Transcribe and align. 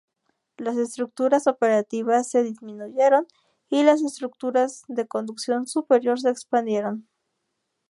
Las 0.57 0.77
estructuras 0.77 1.45
operativas 1.45 2.27
se 2.27 2.41
disminuyeron 2.41 3.27
y 3.69 3.83
las 3.83 4.01
estructuras 4.01 4.83
de 4.87 5.05
conducción 5.05 5.67
superior 5.67 6.17
de 6.21 6.31
expandieron. 6.31 7.07